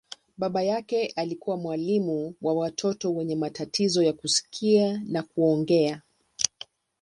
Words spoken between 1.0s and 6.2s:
alikuwa mwalimu wa watoto wenye matatizo ya kusikia na kuongea.